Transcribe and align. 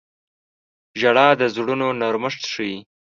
•ژړا 0.99 1.27
د 1.39 1.41
زړونو 1.55 1.87
نرمښت 2.01 2.41
ښيي. 2.51 2.77